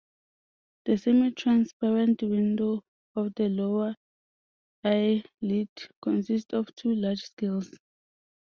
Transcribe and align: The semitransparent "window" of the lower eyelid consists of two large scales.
The 0.85 0.93
semitransparent 0.93 2.27
"window" 2.27 2.83
of 3.15 3.35
the 3.35 3.49
lower 3.49 3.93
eyelid 4.83 5.69
consists 6.01 6.55
of 6.55 6.75
two 6.75 6.95
large 6.95 7.21
scales. 7.21 7.71